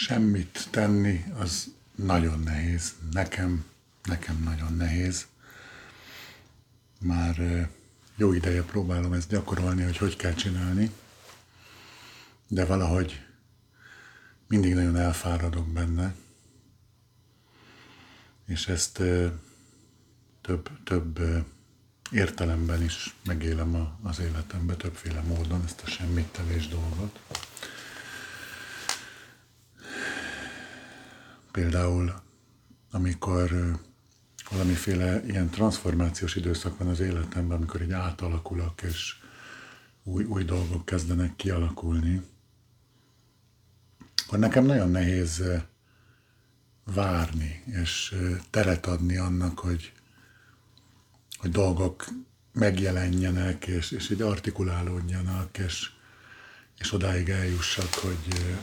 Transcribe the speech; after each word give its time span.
semmit 0.00 0.68
tenni, 0.70 1.24
az 1.38 1.72
nagyon 1.94 2.40
nehéz. 2.40 2.94
Nekem, 3.12 3.64
nekem 4.02 4.42
nagyon 4.42 4.76
nehéz. 4.76 5.26
Már 7.00 7.68
jó 8.16 8.32
ideje 8.32 8.62
próbálom 8.62 9.12
ezt 9.12 9.28
gyakorolni, 9.28 9.82
hogy 9.82 9.96
hogy 9.96 10.16
kell 10.16 10.34
csinálni, 10.34 10.90
de 12.48 12.64
valahogy 12.64 13.26
mindig 14.46 14.74
nagyon 14.74 14.96
elfáradok 14.96 15.68
benne, 15.68 16.14
és 18.46 18.68
ezt 18.68 19.02
több, 20.40 20.70
több 20.84 21.20
értelemben 22.10 22.82
is 22.82 23.14
megélem 23.24 23.98
az 24.02 24.18
életemben, 24.18 24.78
többféle 24.78 25.20
módon 25.20 25.62
ezt 25.64 25.80
a 25.84 25.86
semmittelés 25.86 26.68
dolgot. 26.68 27.20
Például, 31.52 32.22
amikor 32.90 33.78
valamiféle 34.50 35.22
ilyen 35.26 35.50
transformációs 35.50 36.36
időszak 36.36 36.78
van 36.78 36.88
az 36.88 37.00
életemben, 37.00 37.56
amikor 37.56 37.80
egy 37.80 37.92
átalakulok, 37.92 38.82
és 38.82 39.16
új, 40.02 40.24
új 40.24 40.44
dolgok 40.44 40.84
kezdenek 40.84 41.36
kialakulni, 41.36 42.22
akkor 44.26 44.38
nekem 44.38 44.64
nagyon 44.64 44.90
nehéz 44.90 45.42
várni, 46.84 47.62
és 47.66 48.14
teret 48.50 48.86
adni 48.86 49.16
annak, 49.16 49.58
hogy, 49.58 49.92
hogy 51.38 51.50
dolgok 51.50 52.04
megjelenjenek, 52.52 53.66
és, 53.66 53.90
és 53.90 54.10
így 54.10 54.22
artikulálódjanak, 54.22 55.58
és, 55.58 55.90
és 56.78 56.92
odáig 56.92 57.28
eljussak, 57.28 57.94
hogy, 57.94 58.56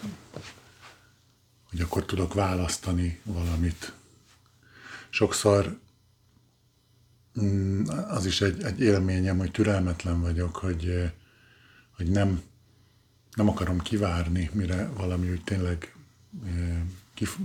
hogy 1.76 1.84
akkor 1.84 2.06
tudok 2.06 2.34
választani 2.34 3.20
valamit. 3.24 3.94
Sokszor 5.10 5.80
mm, 7.42 7.88
az 7.88 8.26
is 8.26 8.42
egy, 8.42 8.64
egy 8.64 8.80
élményem, 8.80 9.38
hogy 9.38 9.52
türelmetlen 9.52 10.22
vagyok, 10.22 10.56
hogy, 10.56 11.12
hogy 11.96 12.10
nem, 12.10 12.42
nem 13.34 13.50
akarom 13.50 13.80
kivárni, 13.80 14.50
mire 14.54 14.90
valami 14.90 15.32
úgy 15.32 15.44
tényleg 15.44 15.96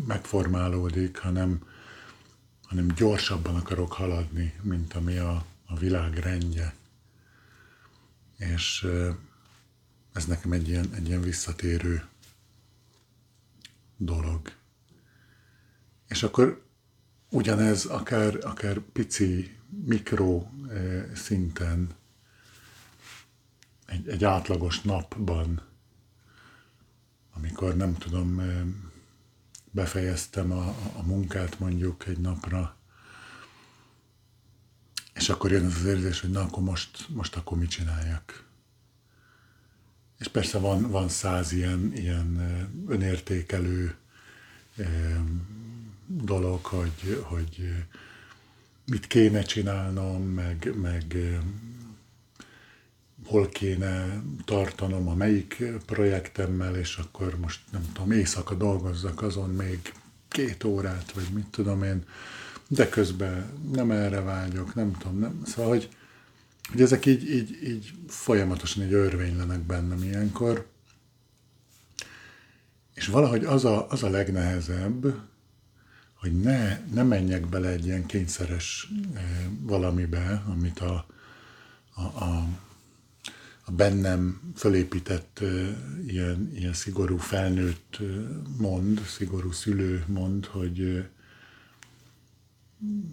megformálódik, 0.06 1.18
hanem, 1.18 1.62
hanem 2.62 2.86
gyorsabban 2.86 3.56
akarok 3.56 3.92
haladni, 3.92 4.54
mint 4.62 4.94
ami 4.94 5.16
a, 5.16 5.44
a 5.66 5.78
világ 5.78 6.14
rendje. 6.14 6.74
És 8.36 8.86
ez 10.12 10.24
nekem 10.24 10.52
egy 10.52 10.68
ilyen, 10.68 10.94
egy 10.94 11.08
ilyen 11.08 11.20
visszatérő 11.20 12.09
dolog. 14.02 14.52
És 16.08 16.22
akkor 16.22 16.64
ugyanez 17.30 17.84
akár, 17.84 18.38
akár 18.42 18.78
pici, 18.78 19.56
mikro 19.84 20.46
szinten, 21.14 21.94
egy, 23.86 24.08
egy 24.08 24.24
átlagos 24.24 24.80
napban, 24.80 25.62
amikor 27.32 27.76
nem 27.76 27.94
tudom, 27.94 28.42
befejeztem 29.70 30.52
a, 30.52 30.68
a 30.96 31.02
munkát 31.02 31.58
mondjuk 31.58 32.06
egy 32.06 32.18
napra, 32.18 32.76
és 35.14 35.28
akkor 35.28 35.50
jön 35.50 35.64
az 35.64 35.74
az 35.74 35.84
érzés, 35.84 36.20
hogy 36.20 36.30
na 36.30 36.40
akkor 36.40 36.62
most, 36.62 37.08
most 37.08 37.36
akkor 37.36 37.58
mit 37.58 37.70
csináljak. 37.70 38.49
És 40.20 40.28
persze 40.28 40.58
van, 40.58 40.90
van 40.90 41.08
száz 41.08 41.52
ilyen, 41.52 41.92
ilyen 41.94 42.40
önértékelő 42.88 43.94
dolog, 46.06 46.64
hogy, 46.64 47.22
hogy 47.22 47.72
mit 48.86 49.06
kéne 49.06 49.42
csinálnom, 49.42 50.22
meg, 50.22 50.72
meg 50.80 51.16
hol 53.26 53.48
kéne 53.48 54.22
tartanom 54.44 55.08
a 55.08 55.14
melyik 55.14 55.62
projektemmel, 55.86 56.76
és 56.76 56.96
akkor 56.96 57.36
most 57.38 57.60
nem 57.72 57.82
tudom, 57.92 58.10
éjszaka 58.10 58.54
dolgozzak 58.54 59.22
azon 59.22 59.50
még 59.50 59.92
két 60.28 60.64
órát, 60.64 61.12
vagy 61.12 61.28
mit 61.32 61.46
tudom 61.46 61.82
én, 61.82 62.04
de 62.68 62.88
közben 62.88 63.52
nem 63.72 63.90
erre 63.90 64.20
vágyok, 64.20 64.74
nem 64.74 64.96
tudom, 64.98 65.18
nem. 65.18 65.42
Szóval, 65.44 65.70
hogy, 65.70 65.88
hogy 66.70 66.80
ezek 66.80 67.06
így, 67.06 67.30
így, 67.30 67.58
így 67.64 67.92
folyamatosan 68.08 68.82
egy 68.82 68.92
örvénylenek 68.92 69.60
bennem 69.60 70.02
ilyenkor, 70.02 70.66
és 72.94 73.06
valahogy 73.06 73.44
az 73.44 73.64
a, 73.64 73.90
az 73.90 74.02
a 74.02 74.08
legnehezebb, 74.10 75.20
hogy 76.14 76.40
ne, 76.40 76.80
ne 76.92 77.02
menjek 77.02 77.48
bele 77.48 77.68
egy 77.68 77.86
ilyen 77.86 78.06
kényszeres 78.06 78.88
eh, 79.14 79.22
valamibe, 79.60 80.42
amit 80.46 80.78
a, 80.78 81.06
a, 81.94 82.02
a 82.02 82.48
a 83.70 83.72
bennem 83.72 84.52
fölépített 84.56 85.40
ilyen, 86.06 86.50
ilyen 86.54 86.72
szigorú 86.72 87.16
felnőtt 87.16 87.98
mond, 88.58 89.00
szigorú 89.00 89.52
szülő 89.52 90.04
mond, 90.06 90.46
hogy, 90.46 91.08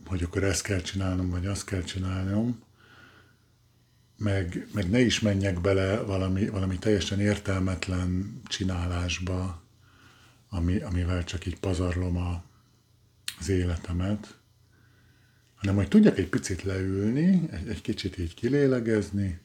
hogy 0.05 0.23
akkor 0.23 0.43
ezt 0.43 0.61
kell 0.61 0.81
csinálnom, 0.81 1.29
vagy 1.29 1.45
azt 1.45 1.65
kell 1.65 1.81
csinálnom, 1.81 2.59
meg, 4.17 4.67
meg 4.73 4.89
ne 4.89 4.99
is 4.99 5.19
menjek 5.19 5.61
bele 5.61 5.99
valami, 6.01 6.49
valami 6.49 6.77
teljesen 6.77 7.19
értelmetlen 7.19 8.41
csinálásba, 8.47 9.61
ami, 10.49 10.79
amivel 10.79 11.23
csak 11.23 11.45
így 11.45 11.59
pazarlom 11.59 12.17
a, 12.17 12.43
az 13.39 13.49
életemet, 13.49 14.37
hanem 15.55 15.75
hogy 15.75 15.87
tudjak 15.87 16.17
egy 16.17 16.29
picit 16.29 16.63
leülni, 16.63 17.49
egy, 17.51 17.67
egy 17.67 17.81
kicsit 17.81 18.17
így 18.17 18.33
kilélegezni, 18.33 19.39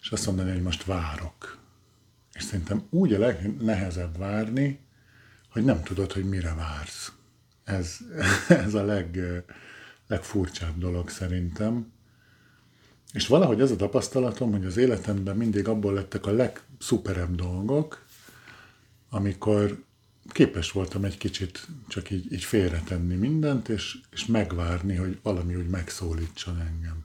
és 0.00 0.10
azt 0.10 0.26
mondani, 0.26 0.50
hogy 0.50 0.62
most 0.62 0.84
várok. 0.84 1.58
És 2.32 2.42
szerintem 2.42 2.86
úgy 2.90 3.12
a 3.12 3.18
legnehezebb 3.18 4.18
várni, 4.18 4.78
hogy 5.50 5.64
nem 5.64 5.82
tudod, 5.82 6.12
hogy 6.12 6.24
mire 6.24 6.54
vársz. 6.54 7.12
Ez, 7.64 7.98
ez 8.48 8.74
a 8.74 8.84
leg, 8.84 9.20
legfurcsább 10.06 10.78
dolog 10.78 11.10
szerintem. 11.10 11.92
És 13.12 13.26
valahogy 13.26 13.60
az 13.60 13.70
a 13.70 13.76
tapasztalatom, 13.76 14.50
hogy 14.50 14.64
az 14.64 14.76
életemben 14.76 15.36
mindig 15.36 15.68
abból 15.68 15.92
lettek 15.92 16.26
a 16.26 16.30
legszuperebb 16.30 17.34
dolgok, 17.34 18.06
amikor 19.10 19.84
képes 20.28 20.70
voltam 20.70 21.04
egy 21.04 21.18
kicsit 21.18 21.66
csak 21.88 22.10
így, 22.10 22.32
így 22.32 22.44
félretenni 22.44 23.14
mindent, 23.14 23.68
és, 23.68 23.98
és 24.10 24.26
megvárni, 24.26 24.94
hogy 24.94 25.18
valami 25.22 25.54
úgy 25.56 25.68
megszólítson 25.68 26.60
engem. 26.60 27.04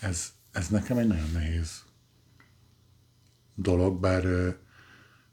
Ez, 0.00 0.32
ez 0.52 0.68
nekem 0.68 0.98
egy 0.98 1.06
nagyon 1.06 1.30
nehéz 1.32 1.82
dolog, 3.54 4.00
bár 4.00 4.56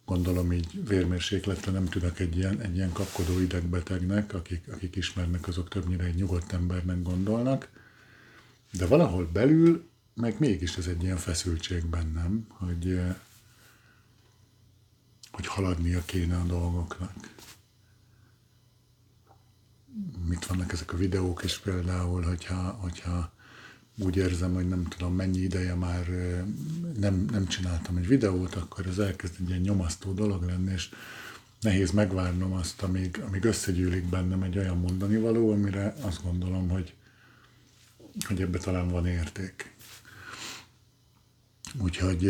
gondolom 0.06 0.52
így 0.52 0.88
vérmérsékletre 0.88 1.72
nem 1.72 1.86
tudok 1.86 2.20
egy 2.20 2.38
ilyen, 2.38 2.62
egy 2.62 2.76
ilyen 2.76 2.92
kapkodó 2.92 3.40
idegbetegnek, 3.40 4.34
akik, 4.34 4.68
akik 4.72 4.96
ismernek, 4.96 5.48
azok 5.48 5.70
többnyire 5.70 6.04
egy 6.04 6.16
nyugodt 6.16 6.54
embernek 6.54 7.02
gondolnak, 7.02 7.70
de 8.72 8.86
valahol 8.86 9.30
belül 9.34 9.90
meg 10.14 10.36
mégis 10.40 10.78
ez 10.78 10.88
egy 10.88 11.04
ilyen 11.04 11.18
feszültség 11.18 11.86
bennem, 11.86 12.46
hogy, 12.50 13.02
hogy 15.32 15.48
haladnia 15.48 16.02
kéne 16.06 16.38
a 16.38 16.44
dolgoknak. 16.44 17.14
Mit 20.28 20.46
vannak 20.46 20.72
ezek 20.72 20.94
a 20.94 20.98
videók 20.98 21.44
is 21.44 21.60
például, 21.60 22.22
hogyha, 22.22 22.56
hogyha 22.56 23.32
úgy 23.98 24.16
érzem, 24.16 24.54
hogy 24.54 24.68
nem 24.68 24.84
tudom 24.84 25.16
mennyi 25.16 25.40
ideje 25.40 25.76
már 25.76 26.08
nem, 27.00 27.26
nem 27.32 27.48
csináltam 27.48 27.98
egy 27.98 28.08
videót, 28.08 28.56
akkor 28.56 28.88
ez 28.88 28.98
elkezd 28.98 29.34
egy 29.40 29.50
ilyen 29.50 29.62
nyomasztó 29.62 30.14
dolog 30.14 30.44
lenni, 30.44 30.72
és 30.72 30.90
nehéz 31.62 31.92
megvárnom 31.92 32.54
azt, 32.54 32.82
amíg, 32.82 33.22
amíg 33.28 33.44
összegyűlik 33.44 34.04
bennem 34.04 34.44
egy 34.44 34.58
olyan 34.58 34.78
mondani 34.78 35.18
való, 35.18 35.52
amire 35.52 35.94
azt 36.02 36.24
gondolom, 36.24 36.70
hogy, 36.70 36.94
hogy 38.28 38.42
ebbe 38.42 38.58
talán 38.58 38.88
van 38.88 39.06
érték. 39.06 39.76
Úgyhogy, 41.82 42.26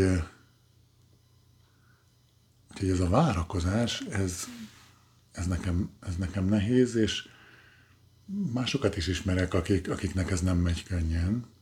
úgyhogy 2.71 2.89
ez 2.89 2.99
a 2.99 3.09
várakozás, 3.09 3.99
ez, 3.99 4.47
ez, 5.31 5.47
nekem, 5.47 5.89
ez 5.99 6.15
nekem 6.15 6.45
nehéz, 6.45 6.95
és 6.95 7.27
másokat 8.53 8.97
is 8.97 9.07
ismerek, 9.07 9.53
akik, 9.53 9.89
akiknek 9.89 10.31
ez 10.31 10.41
nem 10.41 10.57
megy 10.57 10.83
könnyen 10.83 11.57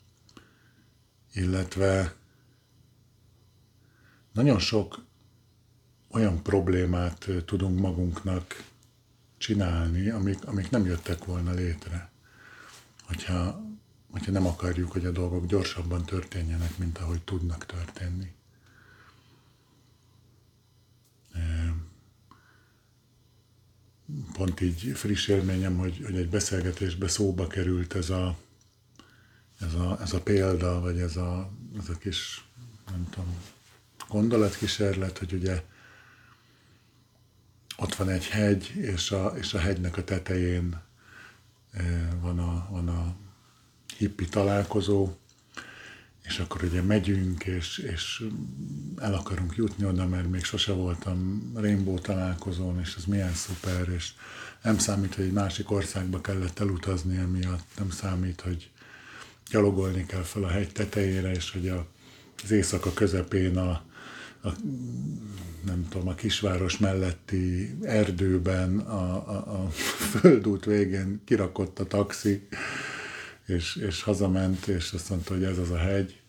illetve 1.38 2.16
nagyon 4.32 4.60
sok 4.60 5.06
olyan 6.10 6.44
problémát 6.44 7.28
tudunk 7.46 7.80
magunknak 7.80 8.64
csinálni, 9.38 10.10
amik, 10.10 10.46
amik 10.46 10.70
nem 10.70 10.86
jöttek 10.86 11.26
volna 11.26 11.52
létre, 11.52 12.10
hogyha, 13.02 13.62
hogyha 14.12 14.32
nem 14.32 14.46
akarjuk, 14.46 14.92
hogy 14.92 15.06
a 15.06 15.12
dolgok 15.12 15.46
gyorsabban 15.46 16.06
történjenek, 16.06 16.78
mint 16.78 16.98
ahogy 16.98 17.22
tudnak 17.22 17.66
történni. 17.66 18.36
pont 24.34 24.62
így 24.62 24.92
friss 24.96 25.28
élményem, 25.28 25.78
hogy, 25.78 26.02
hogy 26.06 26.16
egy 26.16 26.30
beszélgetésbe 26.30 27.08
szóba 27.08 27.48
került 27.48 27.96
ez 27.96 28.10
a, 28.10 28.38
ez 29.60 29.74
a, 29.74 29.98
ez 30.02 30.14
a 30.14 30.22
példa, 30.22 30.80
vagy 30.80 31.00
ez 31.00 31.16
a, 31.16 31.52
ez 31.80 31.90
a 31.90 31.98
kis, 31.98 32.46
nem 32.92 33.08
tudom, 33.10 33.36
gondolatkísérlet, 34.08 35.18
hogy 35.18 35.34
ugye 35.34 35.64
ott 37.78 37.96
van 37.96 38.10
egy 38.10 38.26
hegy, 38.26 38.72
és 38.76 39.12
a, 39.12 39.34
és 39.38 39.54
a 39.54 39.60
hegynek 39.60 39.98
a 39.98 40.04
tetején 40.04 40.82
van 42.22 42.40
a, 42.40 42.68
van 42.70 42.88
a 42.88 43.16
hippi 43.98 44.26
találkozó, 44.26 45.10
és 46.28 46.40
akkor 46.40 46.64
ugye 46.64 46.82
megyünk, 46.82 47.46
és, 47.46 47.78
és 47.78 48.24
el 48.98 49.14
akarunk 49.14 49.56
jutni 49.56 49.86
oda, 49.86 50.08
mert 50.08 50.30
még 50.30 50.44
sose 50.44 50.72
voltam 50.72 51.52
Rainbow 51.56 52.00
találkozón, 52.00 52.80
és 52.80 52.96
ez 52.98 53.06
milyen 53.06 53.34
szuper, 53.34 53.90
és 53.90 54.12
nem 54.64 54.78
számít, 54.78 55.16
hogy 55.16 55.26
egy 55.26 55.32
másik 55.32 55.72
országba 55.72 56.22
kellett 56.22 56.60
elutazni 56.60 57.18
emiatt, 57.18 57.66
nem 57.78 57.90
számít, 57.90 58.42
hogy 58.42 58.70
gyalogolni 59.50 60.06
kell 60.06 60.22
fel 60.22 60.44
a 60.44 60.50
hegy 60.50 60.72
tetejére, 60.72 61.32
és 61.32 61.52
hogy 61.52 61.68
a, 61.68 61.88
az 62.44 62.52
éjszaka 62.52 62.94
közepén 62.94 63.58
a, 63.58 63.70
a, 64.44 64.50
nem 65.66 65.88
tudom, 65.90 66.08
a 66.08 66.16
kisváros 66.16 66.78
melletti 66.78 67.76
erdőben, 67.82 68.80
a, 68.80 69.30
a, 69.30 69.64
a 69.64 69.70
földút 69.70 70.66
végén 70.66 71.22
kirakott 71.26 71.80
a 71.80 71.88
taxi, 71.88 72.48
és, 73.48 73.76
és 73.76 74.02
hazament, 74.02 74.68
és 74.68 74.92
azt 74.92 75.10
mondta, 75.10 75.34
hogy 75.34 75.44
ez 75.44 75.58
az 75.58 75.72
a 75.72 75.78
hegy, 75.78 76.22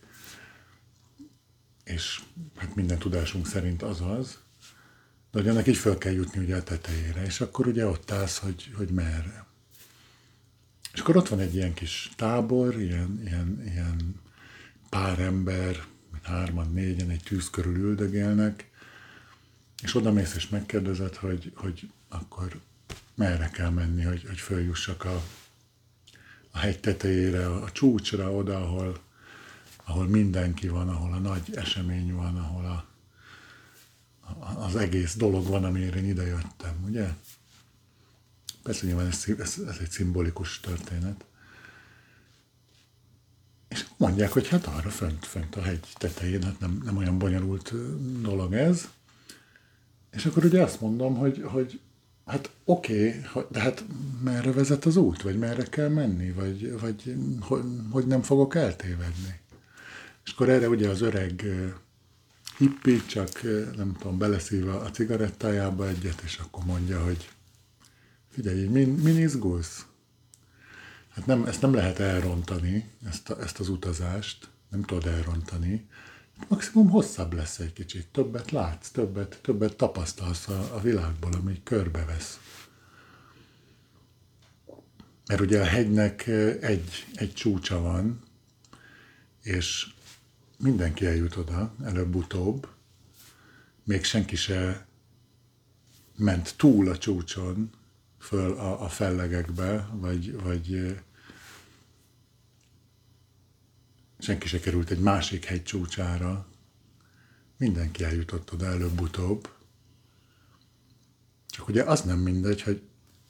és 1.84 2.20
hát 2.56 2.74
minden 2.74 2.98
tudásunk 2.98 3.46
szerint 3.46 3.82
az 3.82 4.00
az, 4.00 4.38
de 5.30 5.38
hogy 5.38 5.48
ennek 5.48 5.66
így 5.66 5.76
fel 5.76 5.98
kell 5.98 6.12
jutni 6.12 6.40
ugye 6.40 6.56
a 6.56 6.62
tetejére, 6.62 7.24
és 7.24 7.40
akkor 7.40 7.66
ugye 7.66 7.86
ott 7.86 8.10
állsz, 8.10 8.38
hogy, 8.38 8.72
hogy 8.74 8.88
merre. 8.88 9.46
És 10.92 11.00
akkor 11.00 11.16
ott 11.16 11.28
van 11.28 11.40
egy 11.40 11.54
ilyen 11.54 11.74
kis 11.74 12.10
tábor, 12.16 12.80
ilyen, 12.80 13.20
ilyen, 13.24 13.62
ilyen 13.64 14.20
pár 14.88 15.18
ember, 15.18 15.84
hárman, 16.22 16.72
négyen 16.72 17.10
egy 17.10 17.22
tűz 17.22 17.50
körül 17.50 17.76
üldögélnek, 17.76 18.70
és 19.82 19.94
oda 19.94 20.12
mész 20.12 20.34
és 20.34 20.48
megkérdezed, 20.48 21.14
hogy, 21.14 21.52
hogy 21.54 21.90
akkor 22.08 22.60
merre 23.14 23.48
kell 23.48 23.70
menni, 23.70 24.02
hogy, 24.02 24.24
hogy 24.26 24.38
följussak 24.38 25.04
a, 25.04 25.22
a 26.50 26.58
hegy 26.58 26.80
tetejére, 26.80 27.46
a 27.46 27.72
csúcsra, 27.72 28.32
oda, 28.32 28.56
ahol, 28.56 28.98
ahol 29.84 30.06
mindenki 30.06 30.68
van, 30.68 30.88
ahol 30.88 31.12
a 31.12 31.18
nagy 31.18 31.54
esemény 31.54 32.14
van, 32.14 32.36
ahol 32.36 32.64
a, 32.64 32.86
az 34.60 34.76
egész 34.76 35.16
dolog 35.16 35.46
van, 35.46 35.64
amire 35.64 35.96
én 35.96 36.04
idejöttem, 36.04 36.84
ugye? 36.86 37.08
Persze 38.62 38.86
nyilván 38.86 39.06
ez, 39.06 39.24
ez, 39.38 39.58
ez 39.68 39.76
egy 39.80 39.90
szimbolikus 39.90 40.60
történet. 40.60 41.24
És 43.68 43.86
mondják, 43.96 44.32
hogy 44.32 44.48
hát 44.48 44.66
arra 44.66 44.90
fönt, 44.90 45.26
fönt 45.26 45.56
a 45.56 45.62
hegy 45.62 45.86
tetején, 45.94 46.42
hát 46.42 46.60
nem, 46.60 46.80
nem 46.84 46.96
olyan 46.96 47.18
bonyolult 47.18 47.72
dolog 48.20 48.52
ez. 48.52 48.88
És 50.10 50.26
akkor 50.26 50.44
ugye 50.44 50.62
azt 50.62 50.80
mondom, 50.80 51.16
hogy, 51.16 51.42
hogy 51.44 51.80
hát 52.28 52.50
oké, 52.64 53.24
okay, 53.32 53.46
de 53.50 53.60
hát 53.60 53.84
merre 54.24 54.52
vezet 54.52 54.84
az 54.84 54.96
út, 54.96 55.22
vagy 55.22 55.38
merre 55.38 55.62
kell 55.62 55.88
menni, 55.88 56.32
vagy, 56.32 56.80
vagy 56.80 57.14
hogy, 57.40 57.62
hogy 57.90 58.06
nem 58.06 58.22
fogok 58.22 58.54
eltévedni. 58.54 59.40
És 60.24 60.32
akkor 60.32 60.48
erre 60.48 60.68
ugye 60.68 60.88
az 60.88 61.00
öreg 61.00 61.44
hippi 62.58 63.06
csak, 63.06 63.40
nem 63.76 63.96
tudom, 63.98 64.18
beleszív 64.18 64.68
a 64.68 64.90
cigarettájába 64.90 65.88
egyet, 65.88 66.20
és 66.24 66.36
akkor 66.36 66.64
mondja, 66.64 67.04
hogy 67.04 67.28
figyelj, 68.28 68.66
min, 68.66 68.88
min 68.88 69.18
izgulsz? 69.18 69.86
Hát 71.08 71.26
nem, 71.26 71.44
ezt 71.44 71.60
nem 71.60 71.74
lehet 71.74 71.98
elrontani, 71.98 72.90
ezt, 73.04 73.30
a, 73.30 73.40
ezt 73.40 73.58
az 73.58 73.68
utazást, 73.68 74.48
nem 74.70 74.82
tudod 74.82 75.06
elrontani. 75.06 75.88
Maximum 76.48 76.90
hosszabb 76.90 77.32
lesz 77.32 77.58
egy 77.58 77.72
kicsit, 77.72 78.06
többet 78.06 78.50
látsz, 78.50 78.88
többet, 78.88 79.38
többet 79.42 79.76
tapasztalsz 79.76 80.48
a, 80.48 80.74
a 80.74 80.80
világból, 80.80 81.32
ami 81.32 81.60
körbevesz. 81.62 82.40
Mert 85.26 85.40
ugye 85.40 85.60
a 85.60 85.64
hegynek 85.64 86.26
egy, 86.60 87.06
egy 87.14 87.34
csúcsa 87.34 87.80
van, 87.80 88.20
és 89.42 89.86
mindenki 90.58 91.06
eljut 91.06 91.36
oda, 91.36 91.74
előbb-utóbb. 91.84 92.68
Még 93.84 94.04
senki 94.04 94.36
se 94.36 94.86
ment 96.16 96.54
túl 96.56 96.88
a 96.88 96.98
csúcson, 96.98 97.70
föl 98.18 98.52
a, 98.52 98.82
a 98.82 98.88
fellegekbe, 98.88 99.88
vagy, 99.92 100.42
vagy 100.42 100.96
senki 104.28 104.48
se 104.48 104.60
került 104.60 104.90
egy 104.90 104.98
másik 104.98 105.44
hegy 105.44 105.62
csúcsára. 105.62 106.46
Mindenki 107.56 108.04
eljutott 108.04 108.52
oda 108.52 108.66
előbb-utóbb. 108.66 109.48
Csak 111.46 111.68
ugye 111.68 111.82
az 111.82 112.00
nem 112.00 112.18
mindegy, 112.18 112.62
hogy 112.62 112.82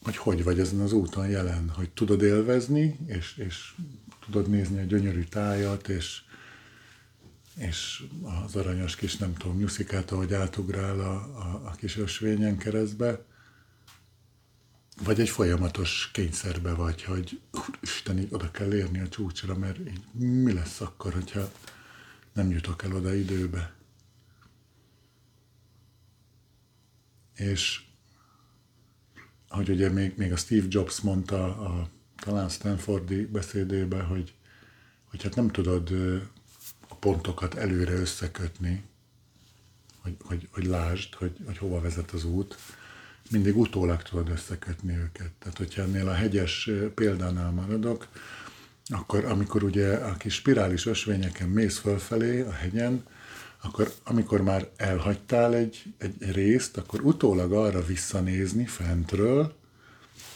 hogy 0.03 0.17
hogy 0.17 0.45
vagy 0.45 0.61
ezen 0.61 0.81
az 0.81 0.93
úton 0.93 1.29
jelen, 1.29 1.69
hogy 1.69 1.91
tudod 1.91 2.23
élvezni, 2.23 2.99
és, 3.07 3.37
és 3.37 3.75
tudod 4.25 4.49
nézni 4.49 4.81
a 4.81 4.85
gyönyörű 4.85 5.25
tájat, 5.25 5.89
és, 5.89 6.23
és 7.55 8.03
az 8.45 8.57
aranyos 8.57 8.97
kis, 8.97 9.17
nem 9.17 9.35
tudom, 9.35 9.57
nyuszikát, 9.57 10.11
ahogy 10.11 10.35
átugrál 10.35 11.01
a, 11.01 11.15
a, 11.15 11.63
a 11.65 11.75
kis 11.77 11.97
ösvényen 11.97 12.57
keresztbe, 12.57 13.25
vagy 15.03 15.21
egy 15.21 15.29
folyamatos 15.29 16.11
kényszerbe 16.13 16.75
vagy, 16.75 17.03
hogy 17.03 17.41
Isten, 17.81 18.19
így 18.19 18.29
oda 18.31 18.51
kell 18.51 18.75
érni 18.75 19.01
a 19.01 19.09
csúcsra, 19.09 19.57
mert 19.57 19.79
így 19.79 20.03
mi 20.13 20.53
lesz 20.53 20.81
akkor, 20.81 21.13
hogyha 21.13 21.53
nem 22.33 22.51
jutok 22.51 22.83
el 22.83 22.95
oda 22.95 23.15
időbe. 23.15 23.75
És 27.35 27.83
ahogy 29.49 29.69
ugye 29.69 29.89
még, 29.91 30.13
még 30.17 30.33
a 30.33 30.37
Steve 30.37 30.67
Jobs 30.69 31.01
mondta 31.01 31.45
a 31.45 31.89
talán 32.17 32.49
Stanfordi 32.49 33.27
beszédébe, 33.27 34.03
hogy, 34.03 34.35
hogy 35.05 35.23
hát 35.23 35.35
nem 35.35 35.51
tudod 35.51 35.91
a 36.89 36.95
pontokat 36.95 37.55
előre 37.55 37.93
összekötni, 37.93 38.85
hogy, 40.01 40.17
hogy, 40.25 40.49
hogy 40.53 40.65
lásd, 40.65 41.15
hogy, 41.15 41.37
hogy 41.45 41.59
hova 41.59 41.81
vezet 41.81 42.11
az 42.11 42.25
út, 42.25 42.59
mindig 43.31 43.57
utólag 43.57 44.03
tudod 44.03 44.29
összekötni 44.29 44.97
őket. 44.97 45.31
Tehát, 45.39 45.59
hogyha 45.59 45.83
ennél 45.83 46.09
a 46.09 46.13
hegyes 46.13 46.71
példánál 46.95 47.51
maradok, 47.51 48.09
akkor 48.87 49.25
amikor 49.25 49.63
ugye 49.63 49.95
a 49.95 50.17
kis 50.17 50.35
spirális 50.35 50.87
ösvényeken 50.87 51.49
mész 51.49 51.79
fölfelé 51.79 52.41
a 52.41 52.53
hegyen, 52.53 53.05
akkor 53.63 53.93
amikor 54.05 54.43
már 54.43 54.69
elhagytál 54.77 55.55
egy, 55.55 55.83
egy 55.99 56.33
részt, 56.33 56.77
akkor 56.77 57.01
utólag 57.01 57.53
arra 57.53 57.85
visszanézni 57.85 58.67
fentről, 58.67 59.57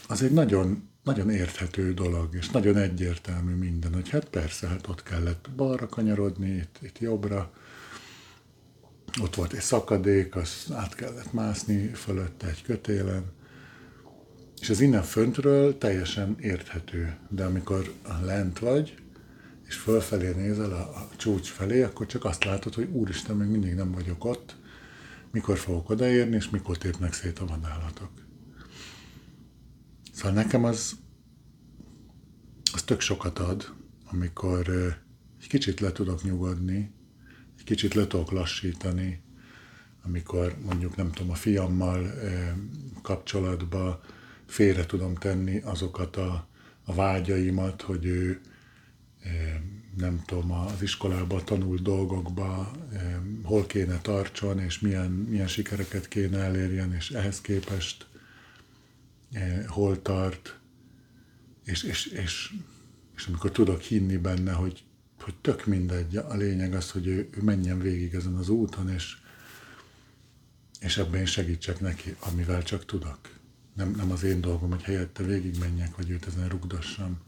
az 0.08 0.22
egy 0.22 0.32
nagyon, 0.32 0.88
nagyon 1.02 1.30
érthető 1.30 1.94
dolog, 1.94 2.34
és 2.34 2.48
nagyon 2.48 2.76
egyértelmű 2.76 3.54
minden, 3.54 3.94
hogy 3.94 4.08
hát 4.08 4.24
persze, 4.24 4.66
hát 4.66 4.88
ott 4.88 5.02
kellett 5.02 5.50
balra 5.56 5.88
kanyarodni, 5.88 6.50
itt, 6.50 6.78
itt 6.82 6.98
jobbra, 6.98 7.52
ott 9.20 9.34
volt 9.34 9.52
egy 9.52 9.60
szakadék, 9.60 10.36
az 10.36 10.66
át 10.72 10.94
kellett 10.94 11.32
mászni 11.32 11.86
fölötte 11.86 12.46
egy 12.48 12.62
kötélen, 12.62 13.24
és 14.60 14.70
az 14.70 14.80
innen 14.80 15.02
föntről 15.02 15.78
teljesen 15.78 16.36
érthető, 16.40 17.16
de 17.28 17.44
amikor 17.44 17.92
lent 18.24 18.58
vagy, 18.58 18.94
és 19.66 19.74
fölfelé 19.74 20.32
nézel 20.32 20.72
a, 20.72 20.80
a 20.80 21.08
csúcs 21.16 21.48
felé, 21.48 21.82
akkor 21.82 22.06
csak 22.06 22.24
azt 22.24 22.44
látod, 22.44 22.74
hogy 22.74 22.88
úristen, 22.92 23.36
még 23.36 23.48
mindig 23.48 23.74
nem 23.74 23.92
vagyok 23.92 24.24
ott, 24.24 24.56
mikor 25.30 25.58
fogok 25.58 25.90
odaérni, 25.90 26.34
és 26.34 26.50
mikor 26.50 26.78
tépnek 26.78 27.12
szét 27.12 27.38
a 27.38 27.46
vadállatok. 27.46 28.10
Szóval 30.12 30.32
nekem 30.32 30.64
az, 30.64 30.92
az 32.72 32.82
tök 32.82 33.00
sokat 33.00 33.38
ad, 33.38 33.72
amikor 34.04 34.68
egy 35.40 35.48
kicsit 35.48 35.80
le 35.80 35.92
tudok 35.92 36.22
nyugodni, 36.22 36.90
egy 37.58 37.64
kicsit 37.64 37.94
le 37.94 38.06
tudok 38.06 38.30
lassítani, 38.30 39.20
amikor 40.02 40.56
mondjuk 40.64 40.96
nem 40.96 41.10
tudom, 41.10 41.30
a 41.30 41.34
fiammal 41.34 42.14
kapcsolatba 43.02 44.00
félre 44.46 44.86
tudom 44.86 45.14
tenni 45.14 45.60
azokat 45.60 46.16
a, 46.16 46.48
a 46.84 46.94
vágyaimat, 46.94 47.82
hogy 47.82 48.04
ő 48.04 48.40
nem 49.96 50.22
tudom, 50.26 50.52
az 50.52 50.82
iskolában 50.82 51.44
tanult 51.44 51.82
dolgokba 51.82 52.72
hol 53.42 53.66
kéne 53.66 53.98
tartson, 53.98 54.58
és 54.58 54.80
milyen, 54.80 55.10
milyen 55.10 55.46
sikereket 55.46 56.08
kéne 56.08 56.38
elérjen, 56.38 56.94
és 56.94 57.10
ehhez 57.10 57.40
képest 57.40 58.06
hol 59.66 60.02
tart, 60.02 60.58
és, 61.64 61.82
és, 61.82 62.06
és, 62.06 62.54
és 63.16 63.26
amikor 63.26 63.50
tudok 63.50 63.80
hinni 63.80 64.16
benne, 64.16 64.52
hogy 64.52 64.84
hogy 65.22 65.34
tök 65.40 65.66
mindegy, 65.66 66.16
a 66.16 66.34
lényeg 66.34 66.74
az, 66.74 66.90
hogy 66.90 67.06
ő, 67.06 67.28
ő 67.30 67.42
menjen 67.42 67.78
végig 67.78 68.14
ezen 68.14 68.34
az 68.34 68.48
úton, 68.48 68.90
és, 68.90 69.16
és 70.80 70.98
ebben 70.98 71.20
én 71.20 71.26
segítsek 71.26 71.80
neki, 71.80 72.16
amivel 72.20 72.62
csak 72.62 72.84
tudok. 72.84 73.18
nem, 73.74 73.90
nem 73.90 74.10
az 74.10 74.22
én 74.22 74.40
dolgom, 74.40 74.70
hogy 74.70 74.82
helyette 74.82 75.22
végigmenjek, 75.22 75.96
vagy 75.96 76.10
őt 76.10 76.26
ezen 76.26 76.48
rugdossam. 76.48 77.20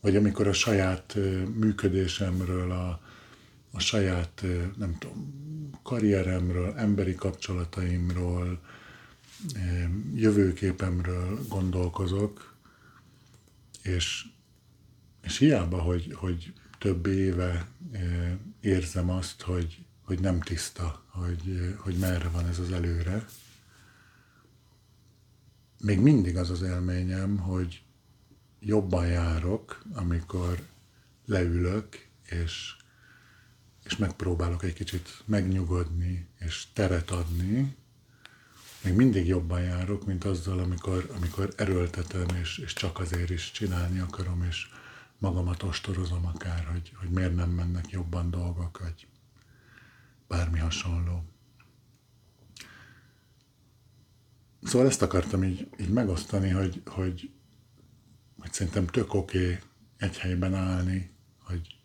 Vagy 0.00 0.16
amikor 0.16 0.46
a 0.46 0.52
saját 0.52 1.18
működésemről, 1.54 2.70
a, 2.70 3.00
a 3.70 3.78
saját, 3.78 4.44
nem 4.76 4.98
tudom, 4.98 5.34
karrieremről, 5.82 6.74
emberi 6.76 7.14
kapcsolataimról, 7.14 8.60
jövőképemről 10.14 11.38
gondolkozok, 11.48 12.54
és, 13.82 14.24
és 15.22 15.38
hiába, 15.38 15.82
hogy, 15.82 16.12
hogy 16.14 16.52
több 16.78 17.06
éve 17.06 17.66
érzem 18.60 19.10
azt, 19.10 19.42
hogy, 19.42 19.84
hogy 20.02 20.20
nem 20.20 20.40
tiszta, 20.40 21.04
hogy, 21.06 21.74
hogy 21.78 21.94
merre 21.94 22.28
van 22.28 22.46
ez 22.46 22.58
az 22.58 22.72
előre, 22.72 23.24
még 25.80 26.00
mindig 26.00 26.36
az 26.36 26.50
az 26.50 26.62
élményem, 26.62 27.38
hogy 27.38 27.82
jobban 28.60 29.06
járok, 29.06 29.82
amikor 29.92 30.66
leülök, 31.26 32.08
és, 32.24 32.76
és 33.84 33.96
megpróbálok 33.96 34.62
egy 34.64 34.72
kicsit 34.72 35.22
megnyugodni, 35.24 36.28
és 36.38 36.66
teret 36.72 37.10
adni, 37.10 37.76
még 38.84 38.94
mindig 38.94 39.26
jobban 39.26 39.60
járok, 39.60 40.06
mint 40.06 40.24
azzal, 40.24 40.58
amikor, 40.58 41.10
amikor 41.16 41.52
erőltetem, 41.56 42.26
és, 42.40 42.58
és 42.58 42.72
csak 42.72 42.98
azért 42.98 43.30
is 43.30 43.50
csinálni 43.50 43.98
akarom, 43.98 44.42
és 44.42 44.68
magamat 45.20 45.62
ostorozom 45.62 46.26
akár, 46.26 46.64
hogy, 46.64 46.92
hogy 46.96 47.10
miért 47.10 47.34
nem 47.34 47.50
mennek 47.50 47.90
jobban 47.90 48.30
dolgok, 48.30 48.78
vagy 48.78 49.08
bármi 50.28 50.58
hasonló. 50.58 51.24
Szóval 54.62 54.86
ezt 54.86 55.02
akartam 55.02 55.44
így, 55.44 55.68
így 55.80 55.90
megosztani, 55.90 56.48
hogy, 56.48 56.82
hogy, 56.86 57.30
hogy 58.38 58.52
szerintem 58.52 58.86
tök 58.86 59.14
oké 59.14 59.38
okay 59.38 59.58
egy 59.96 60.18
helyben 60.18 60.54
állni, 60.54 61.10
hogy, 61.38 61.76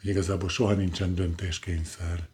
hogy 0.00 0.08
igazából 0.08 0.48
soha 0.48 0.72
nincsen 0.72 1.14
döntéskényszer. 1.14 2.28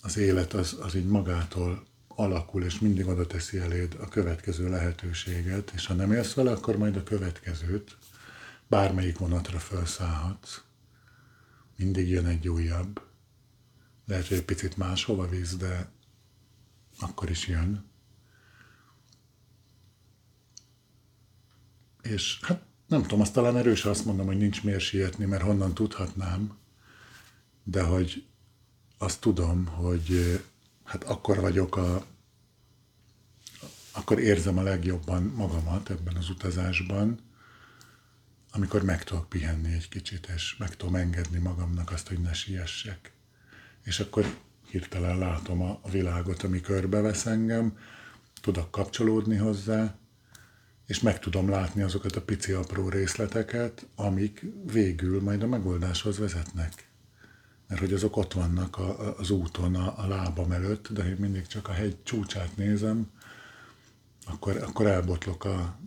Az 0.00 0.16
élet 0.16 0.52
az, 0.52 0.76
az 0.80 0.94
így 0.94 1.06
magától 1.06 1.86
alakul, 2.18 2.64
és 2.64 2.78
mindig 2.78 3.06
oda 3.06 3.26
teszi 3.26 3.58
eléd 3.58 3.96
a 4.00 4.08
következő 4.08 4.68
lehetőséget, 4.68 5.70
és 5.74 5.86
ha 5.86 5.94
nem 5.94 6.12
élsz 6.12 6.34
vele, 6.34 6.50
akkor 6.50 6.76
majd 6.76 6.96
a 6.96 7.02
következőt, 7.02 7.96
bármelyik 8.66 9.18
vonatra 9.18 9.58
felszállhatsz. 9.58 10.60
Mindig 11.76 12.08
jön 12.08 12.26
egy 12.26 12.48
újabb. 12.48 13.02
Lehet, 14.06 14.26
hogy 14.26 14.36
egy 14.36 14.44
picit 14.44 14.76
máshova 14.76 15.28
visz, 15.28 15.56
de 15.56 15.90
akkor 17.00 17.30
is 17.30 17.46
jön. 17.46 17.84
És 22.02 22.40
hát 22.42 22.62
nem 22.86 23.02
tudom, 23.02 23.20
azt 23.20 23.32
talán 23.32 23.56
erős 23.56 23.84
azt 23.84 24.04
mondom, 24.04 24.26
hogy 24.26 24.38
nincs 24.38 24.64
miért 24.64 24.80
sietni, 24.80 25.24
mert 25.24 25.42
honnan 25.42 25.74
tudhatnám, 25.74 26.58
de 27.64 27.82
hogy 27.82 28.26
azt 28.98 29.20
tudom, 29.20 29.66
hogy 29.66 30.40
hát 30.88 31.04
akkor 31.04 31.40
vagyok 31.40 31.76
a, 31.76 32.06
akkor 33.92 34.18
érzem 34.18 34.58
a 34.58 34.62
legjobban 34.62 35.22
magamat 35.22 35.90
ebben 35.90 36.16
az 36.16 36.30
utazásban, 36.30 37.20
amikor 38.50 38.82
meg 38.82 39.04
tudok 39.04 39.28
pihenni 39.28 39.72
egy 39.72 39.88
kicsit, 39.88 40.28
és 40.34 40.56
meg 40.56 40.76
tudom 40.76 40.94
engedni 40.94 41.38
magamnak 41.38 41.90
azt, 41.90 42.08
hogy 42.08 42.20
ne 42.20 42.32
siessek. 42.32 43.12
És 43.84 44.00
akkor 44.00 44.36
hirtelen 44.70 45.18
látom 45.18 45.62
a, 45.62 45.80
világot, 45.90 46.42
ami 46.42 46.60
körbevesz 46.60 47.26
engem, 47.26 47.78
tudok 48.40 48.70
kapcsolódni 48.70 49.36
hozzá, 49.36 49.98
és 50.86 51.00
meg 51.00 51.18
tudom 51.18 51.48
látni 51.48 51.82
azokat 51.82 52.16
a 52.16 52.22
pici 52.22 52.52
apró 52.52 52.88
részleteket, 52.88 53.86
amik 53.94 54.44
végül 54.72 55.22
majd 55.22 55.42
a 55.42 55.46
megoldáshoz 55.46 56.18
vezetnek. 56.18 56.87
Mert 57.68 57.80
hogy 57.80 57.92
azok 57.92 58.16
ott 58.16 58.32
vannak 58.32 58.78
a, 58.78 59.18
az 59.18 59.30
úton, 59.30 59.74
a, 59.74 59.98
a 59.98 60.06
lábam 60.06 60.52
előtt, 60.52 60.88
de 60.88 61.08
én 61.08 61.16
mindig 61.18 61.46
csak 61.46 61.68
a 61.68 61.72
hegy 61.72 61.96
csúcsát 62.02 62.56
nézem, 62.56 63.10
akkor, 64.26 64.56
akkor 64.56 64.86
elbotlok 64.86 65.44
a, 65.44 65.78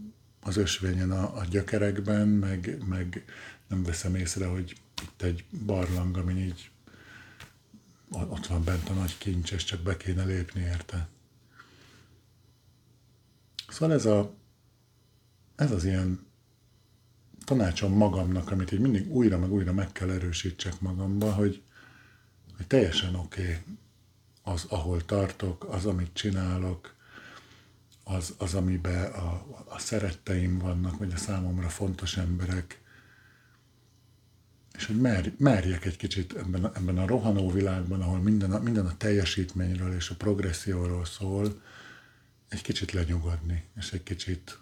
az 0.42 0.58
ösvényen 0.58 1.12
a, 1.12 1.38
a 1.38 1.46
gyökerekben, 1.46 2.28
meg, 2.28 2.84
meg 2.86 3.26
nem 3.68 3.84
veszem 3.84 4.16
észre, 4.16 4.46
hogy 4.46 4.82
itt 5.04 5.22
egy 5.22 5.46
barlang, 5.66 6.18
ami 6.18 6.34
így 6.34 6.72
ott 8.12 8.48
van 8.48 8.64
bent 8.64 8.90
a 8.90 8.94
nagy 8.94 9.18
kincs, 9.18 9.52
és 9.52 9.64
csak 9.64 9.80
be 9.80 9.98
kéne 9.98 10.24
lépni 10.24 10.62
érte. 10.62 11.08
Szóval 13.68 13.96
ez, 13.96 14.06
a, 14.06 14.34
ez 15.56 15.72
az 15.72 15.84
ilyen 15.84 16.26
tanácsom 17.46 17.94
magamnak, 17.94 18.52
amit 18.52 18.72
így 18.72 18.80
mindig 18.80 19.12
újra 19.12 19.38
meg 19.38 19.52
újra 19.52 19.74
meg 19.74 19.92
kell 19.92 20.10
erősítsek 20.10 20.80
magamba, 20.80 21.34
hogy, 21.34 21.64
hogy 22.62 22.70
teljesen 22.70 23.15
oké 23.15 23.41
okay 23.41 23.58
az, 24.41 24.65
ahol 24.70 25.06
tartok, 25.06 25.63
az, 25.70 25.86
amit 25.86 26.13
csinálok, 26.13 26.96
az, 28.03 28.34
az 28.38 28.53
amiben 28.53 29.12
a, 29.12 29.46
a 29.65 29.80
szeretteim 29.80 30.58
vannak, 30.58 30.98
vagy 30.98 31.12
a 31.13 31.18
számomra 31.18 31.70
fontos 31.70 32.18
emberek, 32.18 32.82
és 34.77 34.86
hogy 34.86 35.01
mer, 35.01 35.34
merjek 35.38 35.86
egy 35.86 35.98
kicsit 35.98 36.34
ebben 36.34 36.72
ebben 36.75 36.98
a 36.98 37.08
rohanó 37.08 37.51
világban, 37.51 38.01
ahol 38.01 38.20
minden 38.20 38.51
a, 38.51 38.60
minden 38.60 38.86
a 38.86 38.98
teljesítményről 38.98 39.94
és 39.94 40.10
a 40.10 40.15
progresszióról 40.15 41.06
szól, 41.06 41.62
egy 42.48 42.62
kicsit 42.62 42.91
lenyugodni, 42.91 43.63
és 43.77 43.91
egy 43.91 44.03
kicsit 44.03 44.60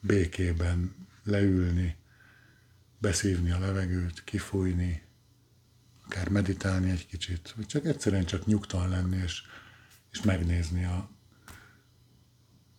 békében 0.00 0.94
leülni, 1.24 1.96
beszívni 2.98 3.50
a 3.50 3.58
levegőt, 3.58 4.24
kifújni, 4.24 5.07
akár 6.08 6.28
meditálni 6.28 6.90
egy 6.90 7.06
kicsit, 7.06 7.52
vagy 7.56 7.66
csak 7.66 7.84
egyszerűen 7.84 8.24
csak 8.24 8.46
nyugtalan 8.46 8.88
lenni, 8.88 9.16
és, 9.16 9.42
és 10.10 10.22
megnézni 10.22 10.84
a, 10.84 11.10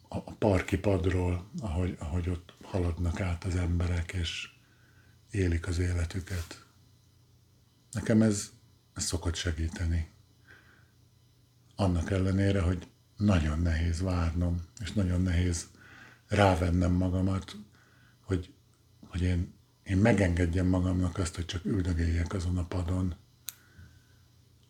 a, 0.07 0.33
parki 0.33 0.77
padról, 0.77 1.50
ahogy, 1.59 1.95
ahogy 2.00 2.29
ott 2.29 2.53
haladnak 2.63 3.19
át 3.19 3.43
az 3.43 3.55
emberek, 3.55 4.13
és 4.13 4.50
élik 5.31 5.67
az 5.67 5.79
életüket. 5.79 6.65
Nekem 7.91 8.21
ez, 8.21 8.51
ez 8.93 9.03
szokott 9.03 9.36
segíteni. 9.36 10.09
Annak 11.75 12.12
ellenére, 12.12 12.62
hogy 12.62 12.88
nagyon 13.15 13.59
nehéz 13.59 14.01
várnom, 14.01 14.62
és 14.79 14.91
nagyon 14.91 15.21
nehéz 15.21 15.67
rávennem 16.27 16.91
magamat, 16.91 17.55
hogy, 18.21 18.53
hogy 19.07 19.21
én, 19.21 19.53
én 19.89 19.98
megengedjem 19.98 20.67
magamnak 20.67 21.17
azt, 21.17 21.36
hogy 21.36 21.46
csak 21.46 21.65
üldögéljek 21.65 22.34
azon 22.34 22.58
a 22.58 22.65
padon. 22.65 23.15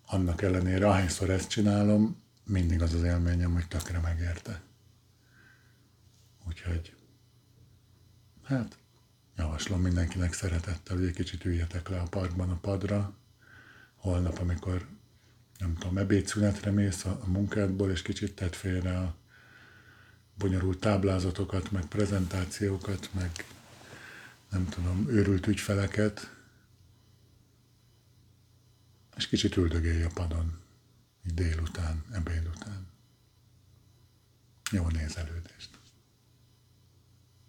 Annak 0.05 0.41
ellenére, 0.41 0.87
ahányszor 0.87 1.29
ezt 1.29 1.49
csinálom, 1.49 2.23
mindig 2.43 2.81
az 2.81 2.93
az 2.93 3.03
élményem, 3.03 3.53
hogy 3.53 3.67
tökre 3.67 3.99
megérte. 3.99 4.61
Úgyhogy, 6.47 6.95
hát, 8.43 8.77
Javaslom 9.35 9.81
mindenkinek 9.81 10.33
szeretettel, 10.33 10.95
hogy 10.95 11.05
egy 11.05 11.13
kicsit 11.13 11.45
üljetek 11.45 11.89
le 11.89 11.99
a 11.99 12.07
parkban 12.09 12.49
a 12.49 12.59
padra. 12.59 13.13
Holnap, 13.95 14.37
amikor 14.37 14.87
nem 15.57 15.75
tudom, 15.75 15.97
ebédszünetre 15.97 16.71
mész 16.71 17.05
a, 17.05 17.19
munkádból, 17.25 17.91
és 17.91 18.01
kicsit 18.01 18.35
tett 18.35 18.55
félre 18.55 18.97
a 18.97 19.15
bonyolult 20.37 20.79
táblázatokat, 20.79 21.71
meg 21.71 21.85
prezentációkat, 21.85 23.09
meg 23.13 23.31
nem 24.49 24.65
tudom, 24.65 25.07
őrült 25.07 25.47
ügyfeleket, 25.47 26.35
és 29.15 29.27
kicsit 29.27 29.57
üldögélj 29.57 30.03
a 30.03 30.09
padon, 30.13 30.59
így 31.27 31.33
délután, 31.33 32.03
ebéd 32.11 32.47
után. 32.47 32.87
Jó 34.71 34.87
nézelődést! 34.87 35.78